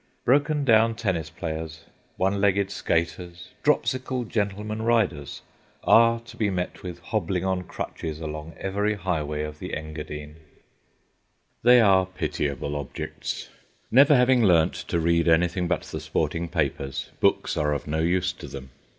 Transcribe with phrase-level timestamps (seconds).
[0.25, 1.83] Broken down tennis players,
[2.17, 5.43] one legged skaters, dropsical gentlemen riders,
[5.83, 10.37] are to be met with hobbling on crutches along every highway of the Engadine.
[11.61, 13.49] They are pitiable objects.
[13.91, 18.33] Never having learnt to read anything but the sporting papers, books are of no use
[18.33, 18.71] to them.